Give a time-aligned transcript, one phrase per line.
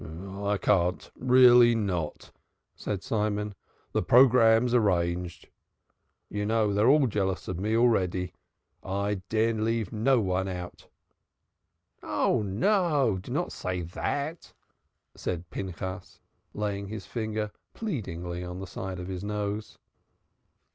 [0.43, 2.31] "I can't; really not,"
[2.75, 3.53] said Simon.
[3.91, 5.47] "The programme's arranged.
[6.27, 8.33] You know they're all jealous of me already.
[8.83, 10.87] I dare not leave one out."
[12.01, 14.53] "Ah, no; do not say dat!"
[15.13, 16.19] said Pinchas,
[16.55, 19.77] laying his finger pleadingly on the side of his nose.